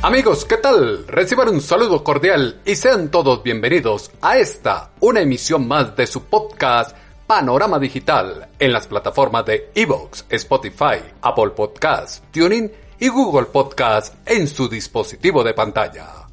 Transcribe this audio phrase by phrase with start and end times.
[0.00, 1.08] Amigos, ¿qué tal?
[1.08, 6.22] Reciban un saludo cordial y sean todos bienvenidos a esta, una emisión más de su
[6.22, 14.14] podcast Panorama Digital en las plataformas de Evox, Spotify, Apple Podcast, Tuning y Google Podcast
[14.24, 16.28] en su dispositivo de pantalla.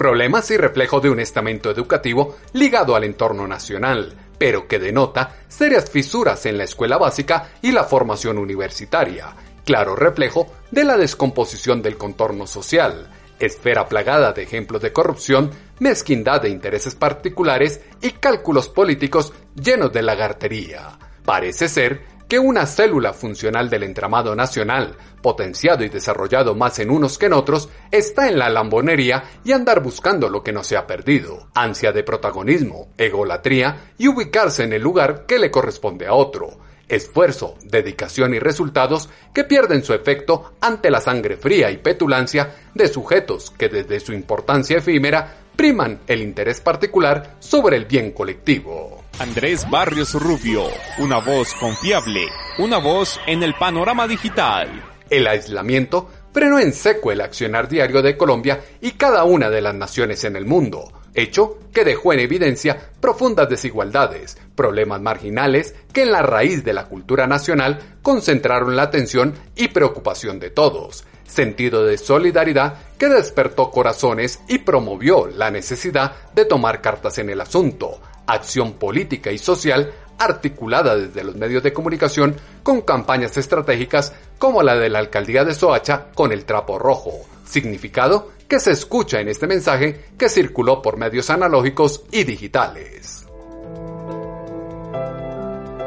[0.00, 5.90] problemas y reflejo de un estamento educativo ligado al entorno nacional, pero que denota serias
[5.90, 11.98] fisuras en la escuela básica y la formación universitaria, claro reflejo de la descomposición del
[11.98, 15.50] contorno social, esfera plagada de ejemplos de corrupción,
[15.80, 20.98] mezquindad de intereses particulares y cálculos políticos llenos de lagartería.
[21.26, 27.18] Parece ser que una célula funcional del entramado nacional, potenciado y desarrollado más en unos
[27.18, 30.86] que en otros, está en la lambonería y andar buscando lo que no se ha
[30.86, 36.60] perdido, ansia de protagonismo, egolatría y ubicarse en el lugar que le corresponde a otro,
[36.90, 42.88] esfuerzo, dedicación y resultados que pierden su efecto ante la sangre fría y petulancia de
[42.88, 49.04] sujetos que desde su importancia efímera priman el interés particular sobre el bien colectivo.
[49.18, 50.64] Andrés Barrios Rubio,
[50.98, 52.26] una voz confiable,
[52.58, 54.68] una voz en el panorama digital.
[55.10, 59.74] El aislamiento frenó en seco el accionar diario de Colombia y cada una de las
[59.74, 66.12] naciones en el mundo, hecho que dejó en evidencia profundas desigualdades, problemas marginales que en
[66.12, 71.98] la raíz de la cultura nacional concentraron la atención y preocupación de todos, sentido de
[71.98, 78.74] solidaridad que despertó corazones y promovió la necesidad de tomar cartas en el asunto, acción
[78.74, 84.90] política y social articulada desde los medios de comunicación con campañas estratégicas como la de
[84.90, 87.12] la alcaldía de Soacha con el trapo rojo,
[87.46, 93.26] significado que se escucha en este mensaje que circuló por medios analógicos y digitales.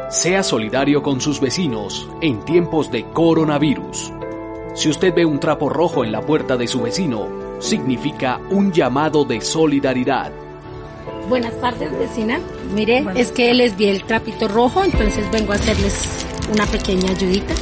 [0.09, 4.13] Sea solidario con sus vecinos en tiempos de coronavirus.
[4.75, 9.25] Si usted ve un trapo rojo en la puerta de su vecino, significa un llamado
[9.25, 10.31] de solidaridad
[11.27, 12.39] Buenas tardes, vecina.
[12.73, 17.53] Mire, es que les vi el trapito rojo, entonces vengo a hacerles una pequeña ayudita.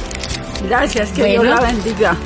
[0.68, 2.16] Gracias, que Dios la bendiga.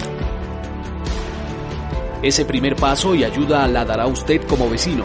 [2.26, 5.04] Ese primer paso y ayuda la dará usted como vecino.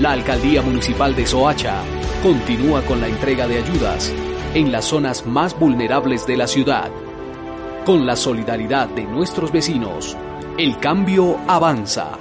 [0.00, 1.84] La Alcaldía Municipal de Soacha
[2.20, 4.12] continúa con la entrega de ayudas
[4.54, 6.90] en las zonas más vulnerables de la ciudad.
[7.86, 10.16] Con la solidaridad de nuestros vecinos,
[10.58, 12.18] el cambio avanza.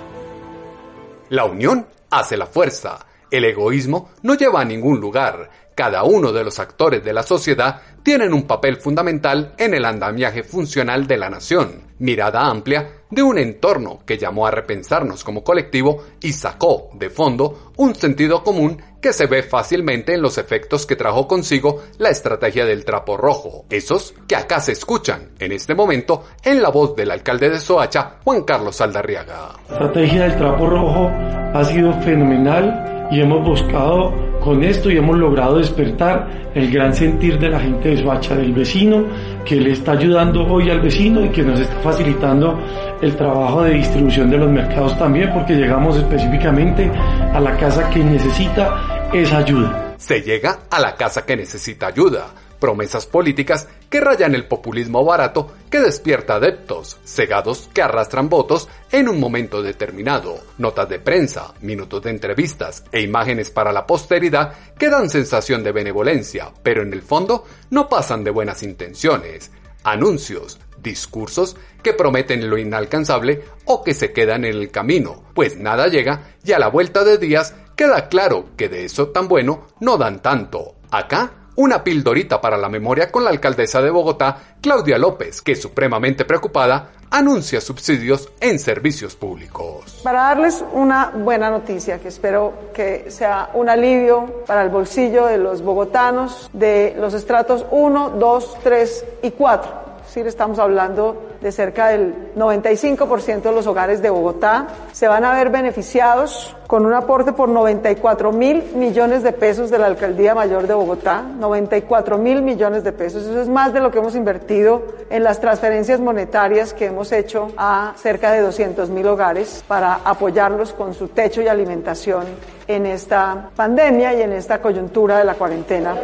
[1.29, 3.07] La unión hace la fuerza.
[3.31, 5.49] El egoísmo no lleva a ningún lugar.
[5.73, 10.43] Cada uno de los actores de la sociedad tienen un papel fundamental en el andamiaje
[10.43, 11.87] funcional de la nación.
[11.97, 17.71] Mirada amplia de un entorno que llamó a repensarnos como colectivo y sacó de fondo
[17.77, 22.65] un sentido común que se ve fácilmente en los efectos que trajo consigo la estrategia
[22.65, 27.11] del trapo rojo, esos que acá se escuchan en este momento en la voz del
[27.11, 29.51] alcalde de Soacha, Juan Carlos Aldarriaga.
[29.69, 31.09] Estrategia del trapo rojo
[31.53, 37.39] ha sido fenomenal y hemos buscado con esto y hemos logrado despertar el gran sentir
[37.39, 39.05] de la gente de Soacha, del vecino,
[39.47, 42.59] que le está ayudando hoy al vecino y que nos está facilitando
[43.01, 46.91] el trabajo de distribución de los mercados también, porque llegamos específicamente
[47.33, 49.95] a la casa que necesita esa ayuda.
[49.97, 52.27] Se llega a la casa que necesita ayuda
[52.59, 59.09] promesas políticas que rayan el populismo barato que despierta adeptos, cegados que arrastran votos en
[59.09, 64.89] un momento determinado, notas de prensa, minutos de entrevistas e imágenes para la posteridad que
[64.89, 69.51] dan sensación de benevolencia, pero en el fondo no pasan de buenas intenciones,
[69.83, 75.87] anuncios, discursos que prometen lo inalcanzable o que se quedan en el camino, pues nada
[75.87, 79.97] llega y a la vuelta de días queda claro que de eso tan bueno no
[79.97, 80.75] dan tanto.
[80.89, 86.25] Acá una pildorita para la memoria con la alcaldesa de Bogotá, Claudia López, que supremamente
[86.25, 90.01] preocupada anuncia subsidios en servicios públicos.
[90.03, 95.37] Para darles una buena noticia, que espero que sea un alivio para el bolsillo de
[95.37, 102.33] los bogotanos de los estratos 1, 2, 3 y 4 estamos hablando de cerca del
[102.35, 107.49] 95% de los hogares de Bogotá, se van a ver beneficiados con un aporte por
[107.49, 112.91] 94 mil millones de pesos de la Alcaldía Mayor de Bogotá, 94 mil millones de
[112.91, 113.23] pesos.
[113.23, 117.49] Eso es más de lo que hemos invertido en las transferencias monetarias que hemos hecho
[117.55, 122.25] a cerca de 200 mil hogares para apoyarlos con su techo y alimentación
[122.67, 125.95] en esta pandemia y en esta coyuntura de la cuarentena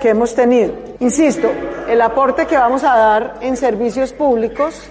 [0.00, 0.72] que hemos tenido.
[1.00, 1.50] Insisto,
[1.88, 4.82] el aporte que vamos a dar en servicios públicos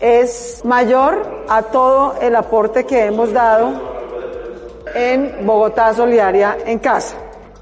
[0.00, 3.72] es mayor a todo el aporte que hemos dado
[4.94, 7.16] en Bogotá Solidaria en Casa.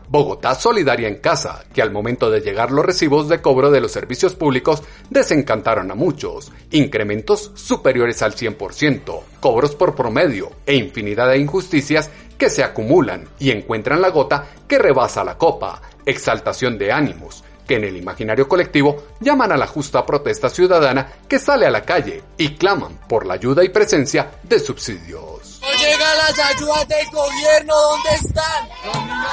[0.08, 3.92] Bogotá Solidaria en Casa, que al momento de llegar los recibos de cobro de los
[3.92, 11.38] servicios públicos desencantaron a muchos, incrementos superiores al 100%, cobros por promedio e infinidad de
[11.38, 17.44] injusticias que se acumulan y encuentran la gota que rebasa la copa, exaltación de ánimos,
[17.70, 21.84] que en el imaginario colectivo llaman a la justa protesta ciudadana que sale a la
[21.84, 25.60] calle y claman por la ayuda y presencia de subsidios.
[25.62, 28.68] No llegan las ayudas del gobierno, ¿dónde están?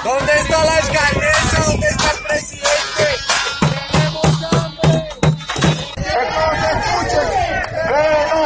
[0.04, 1.64] ¿Dónde está la alcaldesa?
[1.66, 3.08] ¿Dónde está el presidente?
[3.92, 5.10] ¡Tenemos hambre!
[5.96, 6.58] ¡Que nos
[7.10, 8.37] escuchen!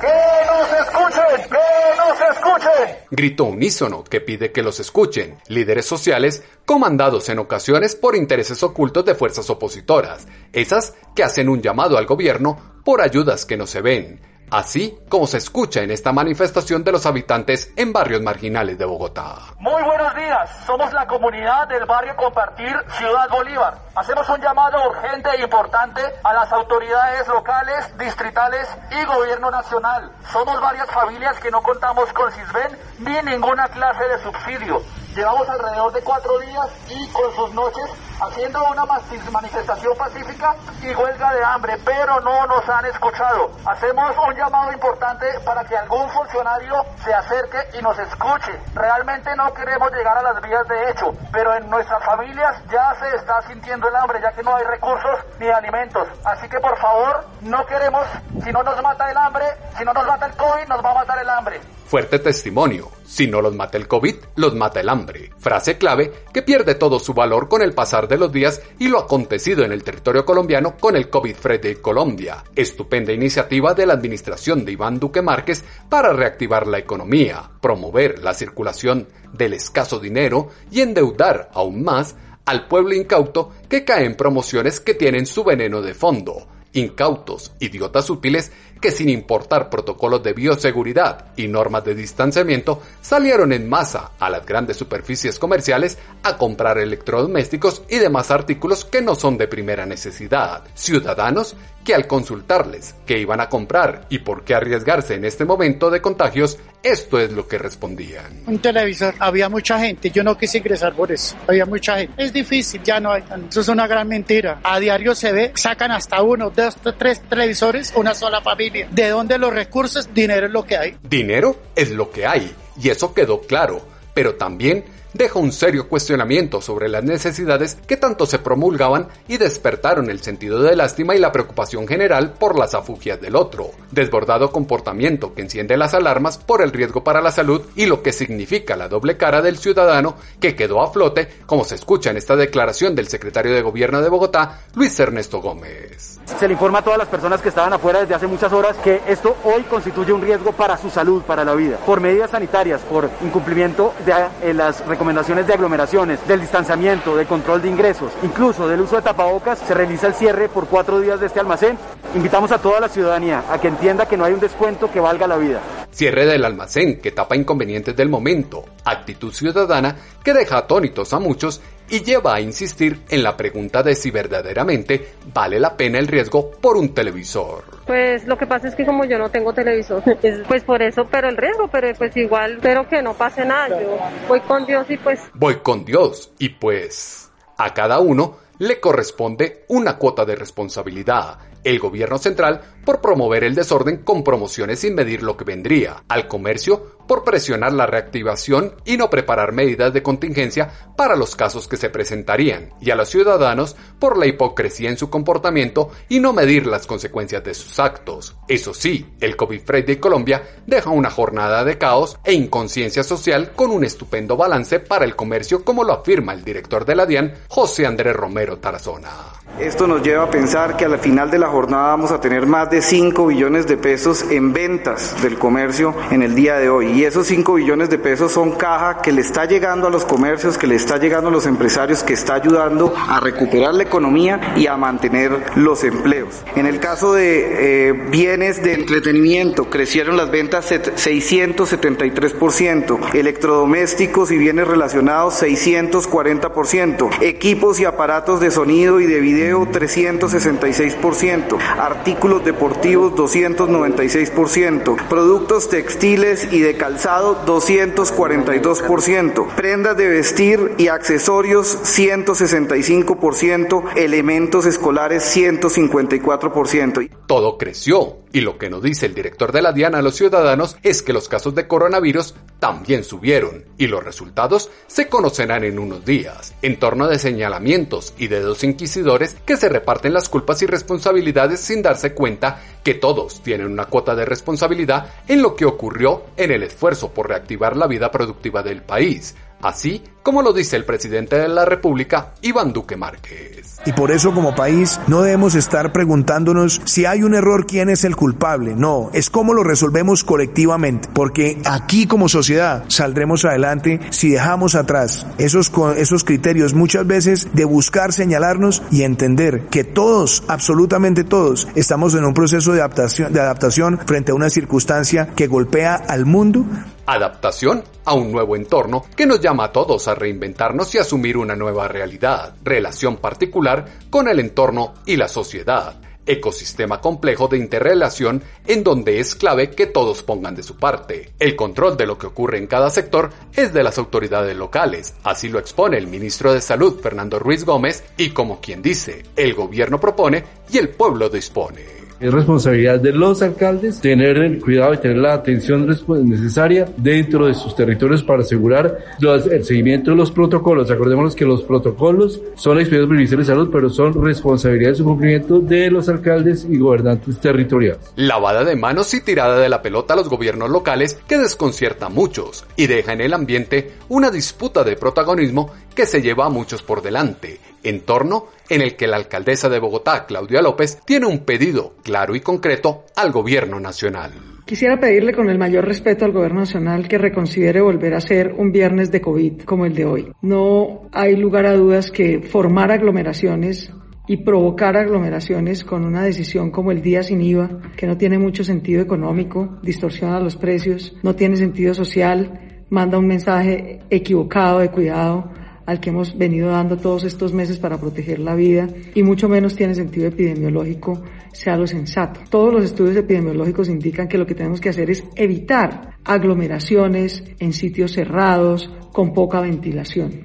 [0.00, 1.48] ¡Que nos escuchen!
[1.48, 2.96] ¡Que nos escuchen!
[3.10, 9.04] Grito unísono que pide que los escuchen, líderes sociales comandados en ocasiones por intereses ocultos
[9.04, 13.82] de fuerzas opositoras, esas que hacen un llamado al gobierno por ayudas que no se
[13.82, 14.20] ven,
[14.54, 19.36] así como se escucha en esta manifestación de los habitantes en barrios marginales de Bogotá.
[19.58, 23.78] Muy buenos días, somos la comunidad del barrio Compartir Ciudad Bolívar.
[23.96, 30.12] Hacemos un llamado urgente e importante a las autoridades locales, distritales y gobierno nacional.
[30.32, 34.82] Somos varias familias que no contamos con CISBEN ni ninguna clase de subsidio.
[35.14, 37.84] Llevamos alrededor de cuatro días y con sus noches
[38.20, 38.84] haciendo una
[39.30, 43.52] manifestación pacífica y huelga de hambre, pero no nos han escuchado.
[43.64, 48.60] Hacemos un llamado importante para que algún funcionario se acerque y nos escuche.
[48.74, 53.14] Realmente no queremos llegar a las vías de hecho, pero en nuestras familias ya se
[53.14, 56.08] está sintiendo el hambre, ya que no hay recursos ni alimentos.
[56.24, 58.04] Así que por favor, no queremos,
[58.42, 59.46] si no nos mata el hambre,
[59.78, 61.60] si no nos mata el COVID, nos va a matar el hambre.
[61.84, 62.90] Fuerte testimonio.
[63.04, 65.30] Si no los mata el COVID, los mata el hambre.
[65.38, 68.98] Frase clave que pierde todo su valor con el pasar de los días y lo
[68.98, 72.42] acontecido en el territorio colombiano con el COVID free de Colombia.
[72.56, 78.32] Estupenda iniciativa de la administración de Iván Duque Márquez para reactivar la economía, promover la
[78.32, 84.80] circulación del escaso dinero y endeudar aún más al pueblo incauto que cae en promociones
[84.80, 88.52] que tienen su veneno de fondo incautos, idiotas útiles
[88.84, 94.44] que sin importar protocolos de bioseguridad y normas de distanciamiento salieron en masa a las
[94.44, 100.64] grandes superficies comerciales a comprar electrodomésticos y demás artículos que no son de primera necesidad.
[100.74, 105.90] Ciudadanos que al consultarles qué iban a comprar y por qué arriesgarse en este momento
[105.90, 108.42] de contagios, esto es lo que respondían.
[108.46, 112.14] Un televisor, había mucha gente, yo no quise ingresar por eso, había mucha gente.
[112.22, 114.60] Es difícil, ya no hay, eso es una gran mentira.
[114.64, 118.73] A diario se ve, sacan hasta uno, dos, tres televisores, una sola familia.
[118.90, 120.12] ¿De dónde los recursos?
[120.12, 120.96] Dinero es lo que hay.
[121.02, 126.60] Dinero es lo que hay y eso quedó claro, pero también deja un serio cuestionamiento
[126.60, 131.32] sobre las necesidades que tanto se promulgaban y despertaron el sentido de lástima y la
[131.32, 136.72] preocupación general por las afugias del otro, desbordado comportamiento que enciende las alarmas por el
[136.72, 140.82] riesgo para la salud y lo que significa la doble cara del ciudadano que quedó
[140.82, 144.98] a flote, como se escucha en esta declaración del secretario de Gobierno de Bogotá, Luis
[144.98, 146.18] Ernesto Gómez.
[146.38, 149.00] Se le informa a todas las personas que estaban afuera desde hace muchas horas que
[149.06, 153.08] esto hoy constituye un riesgo para su salud, para la vida, por medidas sanitarias, por
[153.22, 158.96] incumplimiento de eh, las de aglomeraciones, del distanciamiento, de control de ingresos, incluso del uso
[158.96, 161.76] de tapabocas, se realiza el cierre por cuatro días de este almacén.
[162.14, 165.26] Invitamos a toda la ciudadanía a que entienda que no hay un descuento que valga
[165.26, 165.60] la vida.
[165.90, 171.60] Cierre del almacén que tapa inconvenientes del momento, actitud ciudadana que deja atónitos a muchos
[171.90, 176.50] y lleva a insistir en la pregunta de si verdaderamente vale la pena el riesgo
[176.50, 177.64] por un televisor.
[177.86, 180.02] Pues lo que pasa es que como yo no tengo televisor,
[180.48, 183.98] pues por eso, pero el riesgo, pero pues igual espero que no pase nada, yo
[184.28, 185.20] voy con Dios y pues...
[185.34, 191.78] Voy con Dios y pues a cada uno le corresponde una cuota de responsabilidad el
[191.78, 196.94] gobierno central por promover el desorden con promociones sin medir lo que vendría, al comercio
[197.06, 201.90] por presionar la reactivación y no preparar medidas de contingencia para los casos que se
[201.90, 206.86] presentarían, y a los ciudadanos por la hipocresía en su comportamiento y no medir las
[206.86, 208.36] consecuencias de sus actos.
[208.48, 213.70] Eso sí, el COVID de Colombia deja una jornada de caos e inconsciencia social con
[213.70, 217.86] un estupendo balance para el comercio como lo afirma el director de la DIAN, José
[217.86, 219.43] Andrés Romero Tarazona.
[219.60, 222.44] Esto nos lleva a pensar que a la final de la jornada vamos a tener
[222.44, 226.90] más de 5 billones de pesos en ventas del comercio en el día de hoy.
[226.90, 230.58] Y esos 5 billones de pesos son caja que le está llegando a los comercios,
[230.58, 234.66] que le está llegando a los empresarios, que está ayudando a recuperar la economía y
[234.66, 236.42] a mantener los empleos.
[236.56, 244.66] En el caso de eh, bienes de entretenimiento, crecieron las ventas 673%, electrodomésticos y bienes
[244.66, 255.68] relacionados 640%, equipos y aparatos de sonido y de video 366%, artículos deportivos 296%, productos
[255.68, 267.10] textiles y de calzado 242%, prendas de vestir y accesorios 165%, elementos escolares 154%.
[267.26, 270.76] Todo creció y lo que nos dice el director de la Diana a los ciudadanos
[270.82, 276.04] es que los casos de coronavirus también subieron y los resultados se conocerán en unos
[276.04, 281.60] días, en torno de señalamientos y dedos inquisidores que se reparten las culpas y responsabilidades
[281.60, 286.50] sin darse cuenta que todos tienen una cuota de responsabilidad en lo que ocurrió en
[286.50, 291.36] el esfuerzo por reactivar la vida productiva del país, así como lo dice el presidente
[291.36, 293.78] de la República, Iván Duque Márquez.
[293.84, 298.04] Y por eso como país no debemos estar preguntándonos si hay un error, quién es
[298.04, 298.74] el culpable.
[298.74, 305.26] No, es cómo lo resolvemos colectivamente, porque aquí como sociedad saldremos adelante si dejamos atrás
[305.36, 312.14] esos, esos criterios muchas veces de buscar señalarnos y entender que todos, absolutamente todos, estamos
[312.14, 316.64] en un proceso de adaptación, de adaptación frente a una circunstancia que golpea al mundo
[317.06, 321.56] Adaptación a un nuevo entorno que nos llama a todos a reinventarnos y asumir una
[321.56, 328.84] nueva realidad, relación particular con el entorno y la sociedad, ecosistema complejo de interrelación en
[328.84, 331.32] donde es clave que todos pongan de su parte.
[331.38, 335.48] El control de lo que ocurre en cada sector es de las autoridades locales, así
[335.48, 340.00] lo expone el ministro de Salud Fernando Ruiz Gómez y como quien dice, el gobierno
[340.00, 342.03] propone y el pueblo dispone.
[342.24, 347.52] Es responsabilidad de los alcaldes tener el cuidado y tener la atención necesaria dentro de
[347.52, 350.90] sus territorios para asegurar el seguimiento de los protocolos.
[350.90, 355.04] Acordémonos que los protocolos son expedidos del Ministerio de Salud, pero son responsabilidad de su
[355.04, 358.14] cumplimiento de los alcaldes y gobernantes territoriales.
[358.16, 362.08] Lavada de manos y tirada de la pelota a los gobiernos locales que desconcierta a
[362.08, 366.82] muchos y deja en el ambiente una disputa de protagonismo que se lleva a muchos
[366.82, 371.94] por delante entorno en el que la alcaldesa de Bogotá, Claudia López, tiene un pedido
[372.02, 374.32] claro y concreto al gobierno nacional.
[374.64, 378.72] Quisiera pedirle con el mayor respeto al gobierno nacional que reconsidere volver a ser un
[378.72, 380.32] viernes de COVID como el de hoy.
[380.40, 383.92] No hay lugar a dudas que formar aglomeraciones
[384.26, 388.64] y provocar aglomeraciones con una decisión como el día sin IVA, que no tiene mucho
[388.64, 395.50] sentido económico, distorsiona los precios, no tiene sentido social, manda un mensaje equivocado de cuidado
[395.86, 399.76] al que hemos venido dando todos estos meses para proteger la vida y mucho menos
[399.76, 401.22] tiene sentido epidemiológico,
[401.52, 402.40] sea lo sensato.
[402.48, 407.72] Todos los estudios epidemiológicos indican que lo que tenemos que hacer es evitar aglomeraciones en
[407.72, 410.42] sitios cerrados, con poca ventilación.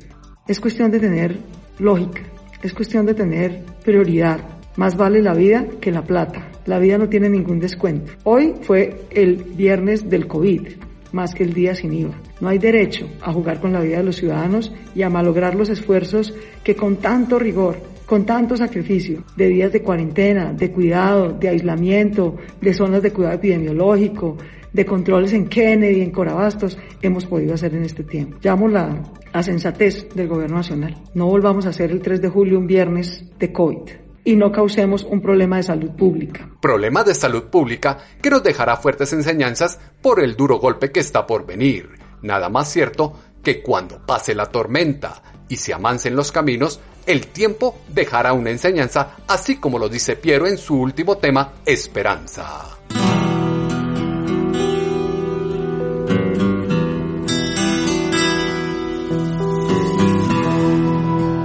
[0.47, 1.39] Es cuestión de tener
[1.79, 2.21] lógica,
[2.61, 4.39] es cuestión de tener prioridad.
[4.75, 6.51] Más vale la vida que la plata.
[6.65, 8.13] La vida no tiene ningún descuento.
[8.23, 12.15] Hoy fue el viernes del COVID más que el día sin IVA.
[12.41, 15.69] No hay derecho a jugar con la vida de los ciudadanos y a malograr los
[15.69, 17.77] esfuerzos que con tanto rigor
[18.09, 23.35] con tanto sacrificio de días de cuarentena, de cuidado, de aislamiento, de zonas de cuidado
[23.35, 24.35] epidemiológico,
[24.73, 28.37] de controles en Kennedy, en Corabastos, hemos podido hacer en este tiempo.
[28.41, 30.95] Llamo la, la sensatez del Gobierno Nacional.
[31.13, 35.03] No volvamos a hacer el 3 de julio un viernes de COVID y no causemos
[35.05, 36.47] un problema de salud pública.
[36.61, 41.25] Problema de salud pública que nos dejará fuertes enseñanzas por el duro golpe que está
[41.25, 41.89] por venir.
[42.21, 47.79] Nada más cierto que cuando pase la tormenta y se amancen los caminos, el tiempo
[47.87, 52.77] dejará una enseñanza, así como lo dice Piero en su último tema, Esperanza.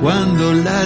[0.02, 0.83] Cuando la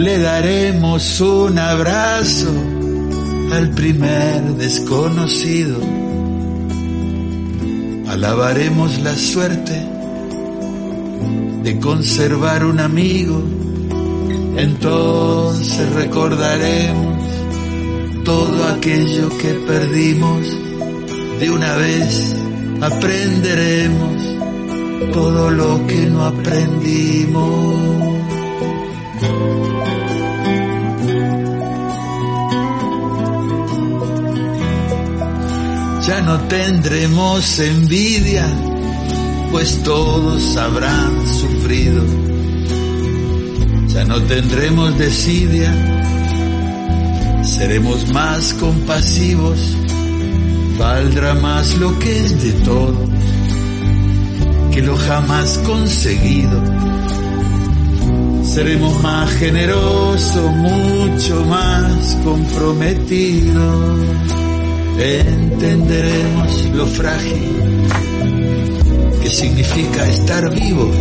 [0.00, 2.48] Le daremos un abrazo
[3.52, 5.78] al primer desconocido.
[8.08, 9.78] Alabaremos la suerte
[11.64, 13.42] de conservar un amigo.
[14.56, 17.22] Entonces recordaremos
[18.24, 20.46] todo aquello que perdimos.
[21.40, 22.34] De una vez
[22.80, 24.16] aprenderemos
[25.12, 27.99] todo lo que no aprendimos.
[36.06, 38.46] Ya no tendremos envidia,
[39.50, 42.02] pues todos habrán sufrido.
[43.88, 45.72] Ya no tendremos desidia,
[47.44, 49.58] seremos más compasivos,
[50.78, 53.10] valdrá más lo que es de todo
[54.72, 56.62] que lo jamás conseguido.
[58.44, 64.39] Seremos más generosos, mucho más comprometidos
[65.02, 67.88] entenderemos lo frágil
[69.22, 70.94] que significa estar vivos.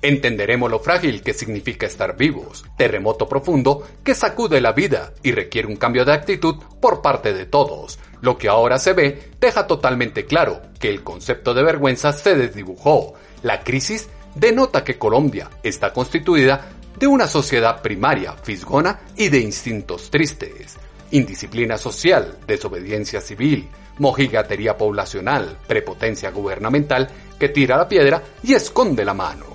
[0.00, 5.68] Entenderemos lo frágil que significa estar vivos, terremoto profundo que sacude la vida y requiere
[5.68, 7.98] un cambio de actitud por parte de todos.
[8.22, 13.14] Lo que ahora se ve deja totalmente claro que el concepto de vergüenza se desdibujó.
[13.42, 20.10] La crisis denota que Colombia está constituida de una sociedad primaria, fisgona y de instintos
[20.10, 20.78] tristes
[21.14, 29.14] indisciplina social, desobediencia civil, mojigatería poblacional, prepotencia gubernamental que tira la piedra y esconde la
[29.14, 29.46] mano.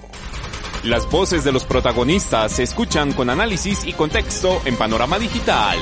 [0.85, 5.77] Las voces de los protagonistas se escuchan con análisis y contexto en Panorama Digital.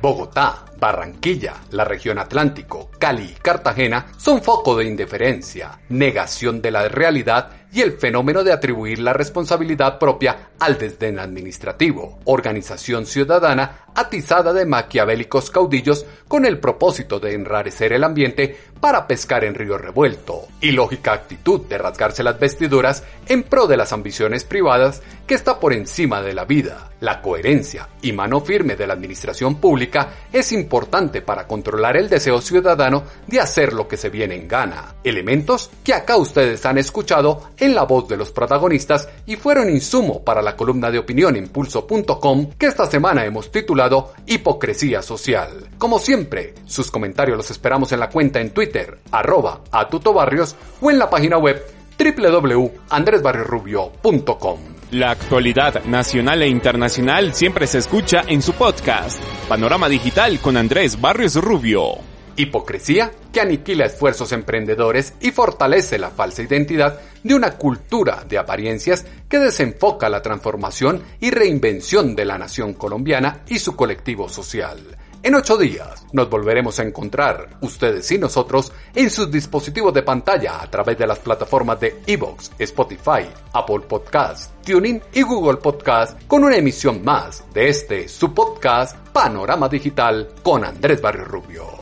[0.00, 6.88] Bogotá, Barranquilla, la región Atlántico, Cali y Cartagena son foco de indiferencia, negación de la
[6.88, 14.52] realidad y el fenómeno de atribuir la responsabilidad propia al desdén administrativo, organización ciudadana atizada
[14.52, 20.48] de maquiavélicos caudillos con el propósito de enrarecer el ambiente para pescar en río revuelto,
[20.60, 25.60] y lógica actitud de rasgarse las vestiduras en pro de las ambiciones privadas que está
[25.60, 26.90] por encima de la vida.
[27.00, 32.40] La coherencia y mano firme de la administración pública es importante para controlar el deseo
[32.40, 37.50] ciudadano de hacer lo que se viene en gana, elementos que acá ustedes han escuchado
[37.62, 42.50] en la voz de los protagonistas y fueron insumo para la columna de opinión impulso.com
[42.58, 45.68] que esta semana hemos titulado Hipocresía Social.
[45.78, 50.90] Como siempre, sus comentarios los esperamos en la cuenta en Twitter, arroba a tutobarrios o
[50.90, 51.64] en la página web
[51.96, 54.58] www.andresbarriosrubio.com.
[54.90, 61.00] La actualidad nacional e internacional siempre se escucha en su podcast, Panorama Digital con Andrés
[61.00, 61.92] Barrios Rubio.
[62.34, 69.04] Hipocresía que aniquila esfuerzos emprendedores y fortalece la falsa identidad de una cultura de apariencias
[69.28, 74.98] que desenfoca la transformación y reinvención de la nación colombiana y su colectivo social.
[75.24, 80.60] En ocho días nos volveremos a encontrar, ustedes y nosotros, en sus dispositivos de pantalla
[80.60, 86.42] a través de las plataformas de Evox, Spotify, Apple Podcast, Tuning y Google Podcast con
[86.42, 91.81] una emisión más de este su podcast Panorama Digital con Andrés Barrio Rubio.